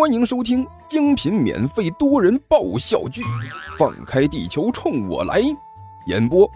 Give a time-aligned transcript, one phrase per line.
[0.00, 3.20] 欢迎收听精品免费多人爆笑剧
[3.76, 5.42] 《放开地球冲我来》，
[6.06, 6.50] 演播：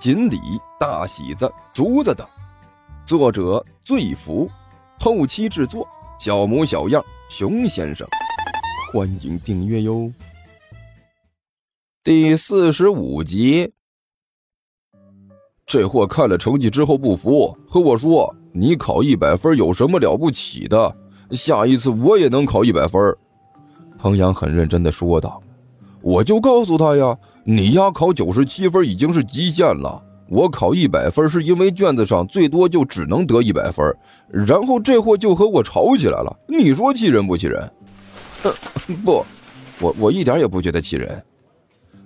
[0.00, 0.40] 锦鲤、
[0.80, 2.26] 大喜子、竹子等，
[3.04, 4.50] 作者：醉福，
[4.98, 5.86] 后期制作：
[6.18, 8.08] 小模小样、熊先生。
[8.90, 10.10] 欢迎订阅哟。
[12.02, 13.70] 第四十五集，
[15.66, 20.96] 这货看了成绩之后不服，和我说：“你考一百分有什么了不起的？”
[21.32, 23.00] 下一次我也能考一百分。
[23.98, 25.42] 彭阳很认真的说道
[26.02, 30.02] ：“我就告诉他呀，你丫考九十七分已经是极限了。
[30.28, 33.84] 我考一百分是因为卷子上最多就只能得一百分。
[34.28, 36.36] 然后这货就和我吵起来了。
[36.46, 37.70] 你说气人不气人？
[39.04, 39.24] 不，
[39.80, 41.22] 我我一点也不觉得气人。”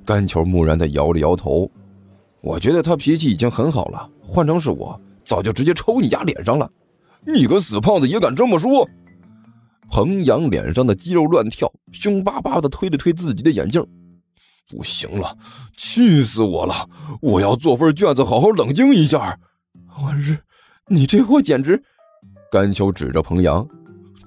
[0.04, 1.70] 甘球木然的摇了摇头
[2.40, 6.70] ：“我觉得他脾气已经很好了，换成是我，早就直接抽你丫脸上了。
[7.26, 8.88] 你个死胖子也敢这么说？”
[9.90, 13.84] 彭阳脸上的肌肉乱跳，凶巴巴的推了推自己的眼镜。
[14.68, 15.36] 不行了，
[15.76, 16.88] 气死我了！
[17.20, 19.36] 我要做份卷子，好好冷静一下。
[20.00, 20.38] 我日，
[20.86, 21.82] 你这货简直……
[22.52, 23.66] 甘秋指着彭阳，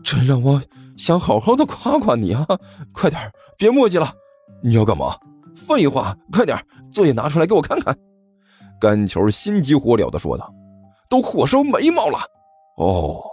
[0.03, 0.61] 真让我
[0.97, 2.45] 想好好的夸夸你啊！
[2.91, 4.13] 快点，别墨迹了。
[4.61, 5.15] 你要干嘛？
[5.55, 6.61] 废话，快点，
[6.91, 7.97] 作业拿出来给我看看。
[8.81, 10.53] 甘球心急火燎的说道
[11.09, 12.19] ：“都火烧眉毛了。”
[12.77, 13.23] 哦。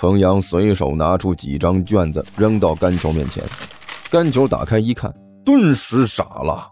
[0.00, 3.46] 彭阳随手拿出几张卷子扔到甘球面前，
[4.10, 6.66] 甘球打开一看，顿时傻了，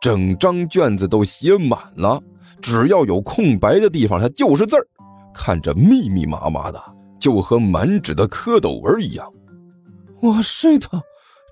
[0.00, 2.18] 整张卷子都写满了，
[2.62, 4.86] 只要有空白的地方，它就是字儿，
[5.34, 6.82] 看着密密麻麻的，
[7.20, 9.30] 就和满纸的蝌蚪文一样。
[10.22, 10.88] 哇塞的，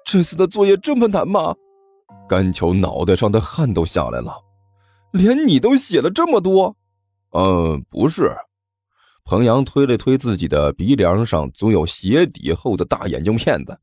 [0.06, 1.54] 这次的作业这么难吗？
[2.26, 4.32] 甘球脑袋上的汗都下来了，
[5.10, 6.74] 连你都写了这么多？
[7.32, 8.34] 嗯，不是。
[9.24, 13.78] 彭阳推了推自己的鼻梁上足有鞋底厚的大眼镜片子，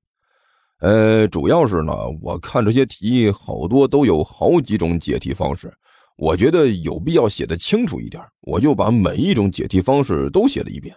[0.80, 5.74] 呃，主要是呢，我看这些题好多都有好几种解题方式，
[6.18, 10.96] 我觉得有必要写的清楚一点，我就把每一种解题方式都写了一遍。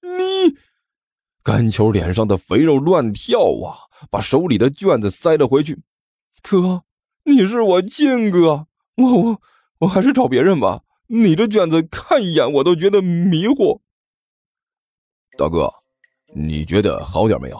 [0.00, 0.54] 你，
[1.42, 3.76] 甘球脸上的肥肉乱跳啊，
[4.10, 5.80] 把手里的卷子塞了回去。
[6.42, 6.84] 哥，
[7.24, 8.66] 你是我亲哥，
[8.96, 9.40] 我我
[9.80, 10.82] 我还是找别人吧。
[11.10, 13.80] 你这卷子看一眼我都觉得迷糊。
[15.38, 15.72] 大哥，
[16.34, 17.58] 你觉得好点没有？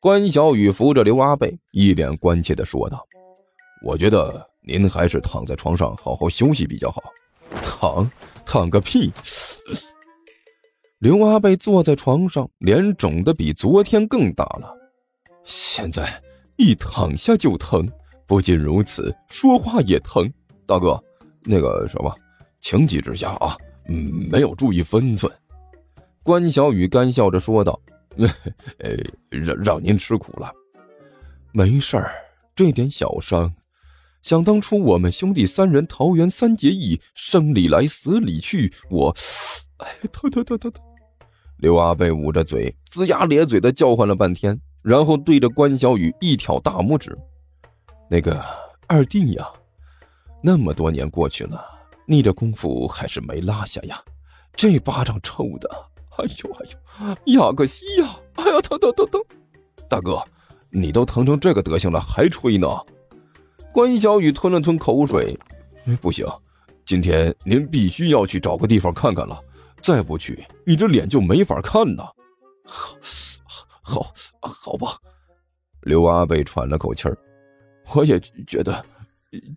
[0.00, 3.04] 关小雨扶着刘阿贝，一脸关切的说道
[3.82, 7.02] ：“我觉得您还是躺在床上好好休息比较好。”
[7.62, 8.10] 躺
[8.44, 9.10] 躺个屁！
[10.98, 14.76] 刘阿贝坐在床上，脸肿的比昨天更大了。
[15.42, 16.22] 现在
[16.56, 17.90] 一躺下就疼，
[18.26, 20.30] 不仅如此，说话也疼。
[20.66, 21.02] 大哥，
[21.44, 22.14] 那个什么。
[22.68, 23.56] 情急之下啊，
[23.88, 25.32] 嗯，没有注意分寸。
[26.22, 27.80] 关小雨干笑着说道
[28.80, 28.94] ：“呃，
[29.32, 30.52] 让让您吃苦了。
[31.50, 32.12] 没事儿，
[32.54, 33.50] 这点小伤。
[34.22, 39.16] 想当初我们兄弟三人桃园三结义，生里来死里去，我……
[39.78, 40.82] 哎，疼疼疼疼疼！”
[41.56, 47.16] 刘阿贝捂着嘴，龇牙咧嘴的叫唤了半天，然后对着关小雨一挑大拇指
[48.10, 48.44] ：“那个
[48.86, 49.48] 二弟呀，
[50.42, 51.64] 那么多年过去了。”
[52.10, 54.02] 你这功夫还是没落下呀！
[54.56, 55.68] 这巴掌抽的，
[56.16, 58.18] 哎呦哎呦，呀个西呀！
[58.36, 59.22] 哎呀，疼疼疼疼！
[59.90, 60.18] 大哥，
[60.70, 62.66] 你都疼成这个德行了，还吹呢？
[63.74, 65.38] 关小雨吞了吞口水，
[66.00, 66.26] 不行，
[66.86, 69.38] 今天您必须要去找个地方看看了，
[69.82, 72.10] 再不去，你这脸就没法看了。
[72.64, 72.96] 好，
[73.82, 74.96] 好，好吧。
[75.82, 77.18] 刘阿贝喘了口气儿，
[77.94, 78.82] 我也觉得，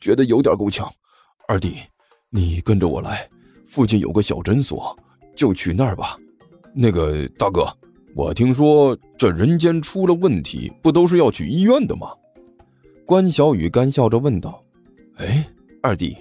[0.01, 0.93] 觉得有点够呛，
[1.47, 1.77] 二弟。
[2.33, 3.29] 你跟着我来，
[3.67, 4.97] 附近有个小诊所，
[5.35, 6.17] 就去那儿吧。
[6.73, 7.67] 那个大哥，
[8.15, 12.09] 我听说这人间出了问题，不都是要去医院的吗？
[13.05, 14.63] 关小雨干笑着问道
[15.19, 15.45] ：“哎，
[15.81, 16.15] 二弟，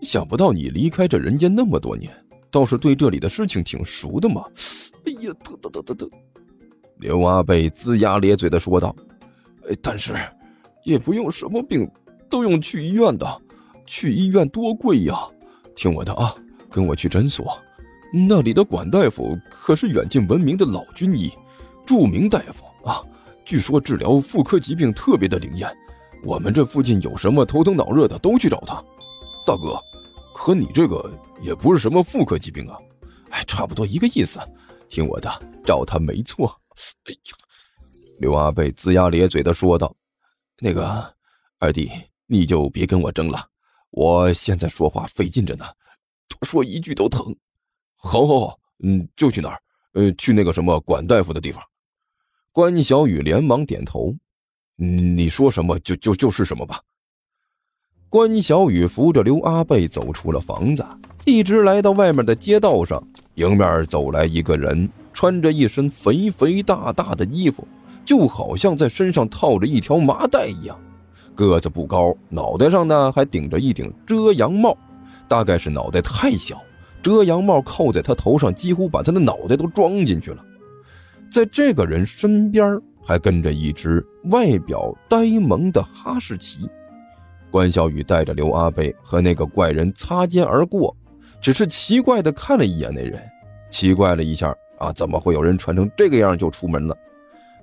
[0.00, 2.10] 想不到你离开这人间那么多年，
[2.50, 4.42] 倒是对这里的事情挺熟的嘛。”
[5.04, 6.10] 哎呀，疼疼疼疼疼！
[7.00, 8.96] 刘阿贝龇牙咧嘴的说道
[9.68, 10.14] ：“哎，但是
[10.84, 11.86] 也不用什么病
[12.30, 13.42] 都用去医院的，
[13.84, 15.18] 去医院多贵呀。”
[15.80, 16.34] 听我的啊，
[16.70, 17.58] 跟我去诊所，
[18.12, 21.32] 那里的管大夫可是远近闻名的老军医，
[21.86, 23.02] 著名大夫啊。
[23.46, 25.74] 据说治疗妇科疾病特别的灵验，
[26.22, 28.74] 我们这附近有什么头疼脑热的都去找他。
[29.46, 29.78] 大哥，
[30.36, 31.10] 可你这个
[31.40, 32.76] 也不是什么妇科疾病啊，
[33.30, 34.38] 哎，差不多一个意思。
[34.90, 35.30] 听我的，
[35.64, 36.54] 找他没错。
[37.06, 37.32] 哎呀，
[38.18, 39.96] 刘阿贝龇牙咧嘴的说道
[40.60, 41.10] ：“那个
[41.58, 41.90] 二弟，
[42.26, 43.46] 你就别跟我争了。”
[43.90, 45.64] 我现在说话费劲着呢，
[46.28, 47.34] 多说一句都疼。
[47.96, 49.60] 好，好，好，嗯，就去哪儿？
[49.92, 51.62] 呃，去那个什么管大夫的地方。
[52.52, 54.14] 关小雨连忙点头
[54.76, 56.80] ：“你说什么就就就是什么吧。”
[58.08, 60.84] 关小雨扶着刘阿贝走出了房子，
[61.24, 63.00] 一直来到外面的街道上，
[63.34, 67.66] 迎面走来一个人，穿着一身肥肥大大的衣服，
[68.04, 70.76] 就好像在身上套着一条麻袋一样。
[71.48, 74.76] 个子不高，脑袋上呢还顶着一顶遮阳帽，
[75.26, 76.60] 大概是脑袋太小，
[77.02, 80.44] 遮阳帽扣在他头上，几乎把他的脑袋都装进去了。
[81.32, 86.68] 在这个人身边还跟着一只外表呆萌的哈士奇。
[87.50, 90.94] 关小雨带着刘阿贝和那个怪人擦肩而过，
[91.40, 93.18] 只是奇怪的看了一眼那人，
[93.70, 96.94] 奇怪了一下啊，怎么会有人穿成这个样就出门了？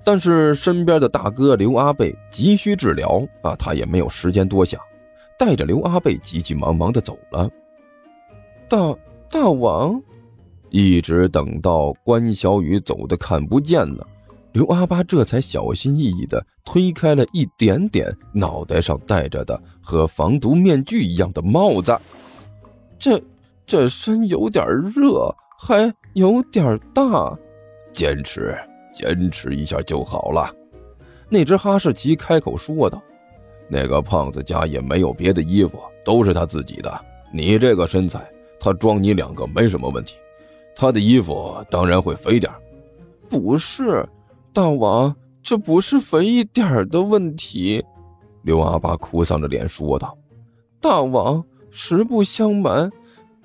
[0.07, 4.79] 但是身边的大哥刘阿贝急需治疗啊，他也没有时间多想，
[5.37, 7.49] 带着刘阿贝急急忙忙的走了。
[8.69, 8.77] 大
[9.29, 10.01] 大王，
[10.69, 14.07] 一直等到关小雨走的看不见了。
[14.53, 21.93] 刘阿八这才小心翼翼地推开了一点点脑袋上戴着的和防毒面具一样的帽子，
[22.97, 23.21] 这
[23.65, 24.65] 这身有点
[24.95, 27.37] 热，还有点大，
[27.91, 28.57] 坚持
[28.97, 30.51] 坚持一下就好了。
[31.29, 32.99] 那只哈士奇开口说道
[33.69, 37.05] ：“那个胖子家也没有别的衣服，都是他自己的。
[37.31, 38.27] 你这个身材，
[38.59, 40.17] 他装你两个没什么问题。
[40.75, 42.51] 他的衣服当然会肥点
[43.29, 44.03] 不是。”
[44.51, 47.83] 大王，这不是肥一点的问题。”
[48.41, 50.17] 刘阿八哭丧着脸说道。
[50.81, 52.89] “大王，实不相瞒，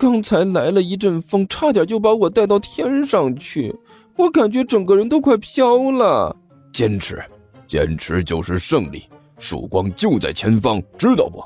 [0.02, 3.72] 刚才来了一阵风，差点就把我带到天上去，
[4.16, 6.34] 我感觉整个人都快飘了。
[6.72, 7.22] 坚持，
[7.69, 9.04] 坚持就是胜利，
[9.38, 11.40] 曙光就在前方，知道不？”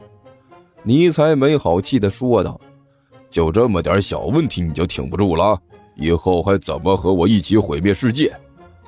[0.82, 2.58] 尼才没好气的说道。
[3.29, 5.61] “就这么点小问题你就挺不住了？
[5.94, 8.35] 以后还怎么和我一起毁灭世界？”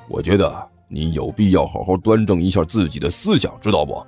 [0.08, 4.02] 我觉得你有必要好好端正一下自己的思想，知道不？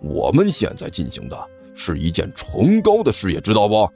[0.00, 1.36] 我们现在进行的
[1.74, 3.90] 是一件崇高的事业，知道不？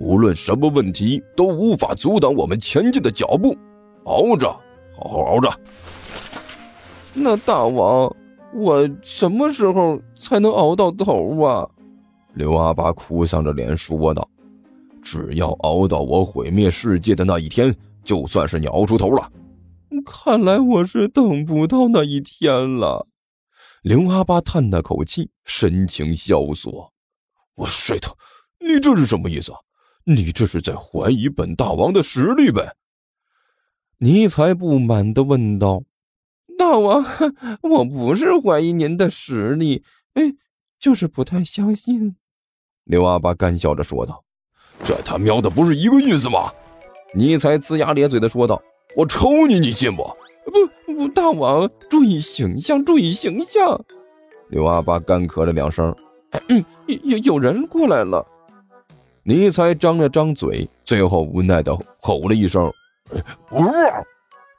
[0.00, 3.54] 无论什么问题都无法阻挡我们前进的脚步。
[4.04, 4.48] 熬着，
[4.96, 5.60] 好好熬着。
[7.12, 8.10] 那大王，
[8.54, 11.68] 我什么时候才能熬到头啊？
[12.32, 14.26] 刘阿八哭丧着脸说道
[15.02, 19.30] ：“只要熬到我毁灭世界的那一天，就算是你熬出头了。”
[20.06, 23.06] 看来我是等不到那一天了。
[23.82, 26.90] 刘阿八叹了口气，神情萧索。
[27.56, 28.10] 我睡他，
[28.66, 29.58] 你这是什么意思啊？
[30.04, 32.74] 你这是在怀疑本大王的实力呗？
[33.98, 35.82] 尼才不满的问道。
[36.58, 37.04] 大王，
[37.62, 40.34] 我不是怀疑您的实力，哎，
[40.78, 42.16] 就是不太相信。
[42.84, 44.24] 刘阿八干笑着说道。
[44.82, 46.50] 这他喵的不是一个意思吗？
[47.14, 48.60] 尼才龇牙咧嘴的说道。
[48.96, 50.02] 我抽你，你信不？
[50.86, 53.84] 不不，大王注意形象，注意形象。
[54.48, 55.94] 刘阿八干咳了两声，
[56.86, 58.26] 有有有人过来了。
[59.22, 62.64] 尼才张了张嘴，最后无奈的吼了一声
[63.52, 63.64] ：“呜！”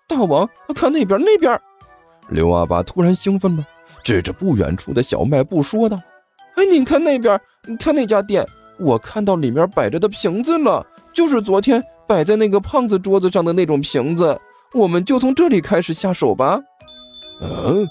[0.07, 1.59] 大王，看那边，那边！
[2.29, 3.65] 刘阿巴突然兴奋了，
[4.03, 5.99] 指着不远处的小卖部说道
[6.55, 8.45] ：“哎，你看那边，你看那家店，
[8.79, 14.37] 我看到里面摆着的瓶子了，就是昨天。”摆在那个胖子桌子上的那种瓶子，
[14.73, 16.59] 我们就从这里开始下手吧。
[17.41, 17.87] 嗯，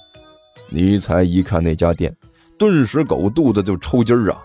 [0.69, 2.15] 尼才一看那家店，
[2.59, 4.45] 顿时狗肚子就抽筋儿啊！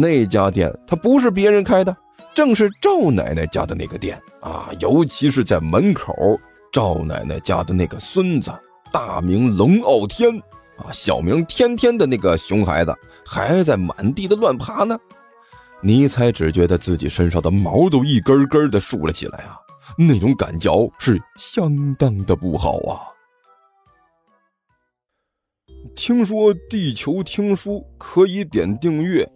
[0.00, 1.96] 那家店他不是别人开的，
[2.34, 4.68] 正是赵奶奶家的那个店啊！
[4.78, 6.14] 尤其是在门口，
[6.70, 8.52] 赵奶奶家的那个孙子，
[8.92, 10.36] 大名龙傲天
[10.76, 14.98] 啊，小名天天的那个熊孩子，还在满地的乱爬呢。
[15.80, 19.56] 尼才只觉得自己身上的毛都一根根的竖了起来啊，
[19.96, 23.00] 那种感觉是相当的不好啊。
[25.94, 29.26] 听说地球听书可以点订阅，